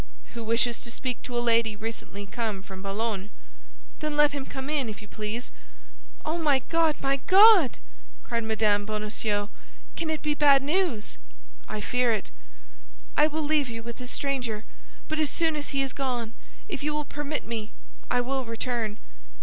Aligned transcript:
"Who 0.33 0.43
wishes 0.43 0.79
to 0.79 0.89
speak 0.89 1.21
to 1.21 1.37
a 1.37 1.47
lady 1.47 1.75
recently 1.75 2.25
come 2.25 2.63
from 2.63 2.81
Boulogne." 2.81 3.29
"Then 3.99 4.17
let 4.17 4.31
him 4.31 4.47
come 4.47 4.67
in, 4.67 4.89
if 4.89 4.99
you 4.99 5.07
please." 5.07 5.51
"Oh, 6.25 6.39
my 6.39 6.57
God, 6.69 6.95
my 7.03 7.17
God!" 7.27 7.77
cried 8.23 8.43
Mme. 8.43 8.83
Bonacieux. 8.83 9.49
"Can 9.95 10.09
it 10.09 10.23
be 10.23 10.33
bad 10.33 10.63
news?" 10.63 11.19
"I 11.69 11.81
fear 11.81 12.11
it." 12.11 12.31
"I 13.15 13.27
will 13.27 13.43
leave 13.43 13.69
you 13.69 13.83
with 13.83 13.97
this 13.99 14.09
stranger; 14.09 14.65
but 15.07 15.19
as 15.19 15.29
soon 15.29 15.55
as 15.55 15.69
he 15.69 15.83
is 15.83 15.93
gone, 15.93 16.33
if 16.67 16.81
you 16.81 16.95
will 16.95 17.05
permit 17.05 17.45
me, 17.45 17.69
I 18.09 18.21
will 18.21 18.43
return." 18.43 18.97